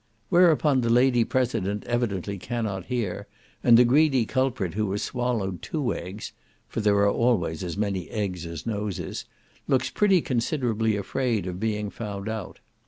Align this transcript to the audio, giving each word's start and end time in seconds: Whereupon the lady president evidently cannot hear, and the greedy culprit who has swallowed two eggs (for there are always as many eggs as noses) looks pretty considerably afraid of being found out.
Whereupon 0.29 0.81
the 0.81 0.89
lady 0.89 1.23
president 1.23 1.83
evidently 1.85 2.39
cannot 2.39 2.85
hear, 2.87 3.27
and 3.63 3.77
the 3.77 3.85
greedy 3.85 4.25
culprit 4.25 4.73
who 4.73 4.91
has 4.93 5.03
swallowed 5.03 5.61
two 5.61 5.93
eggs 5.93 6.31
(for 6.67 6.81
there 6.81 6.95
are 6.97 7.11
always 7.11 7.63
as 7.63 7.77
many 7.77 8.09
eggs 8.09 8.47
as 8.47 8.65
noses) 8.65 9.25
looks 9.67 9.91
pretty 9.91 10.19
considerably 10.21 10.97
afraid 10.97 11.45
of 11.45 11.59
being 11.59 11.91
found 11.91 12.27
out. 12.27 12.59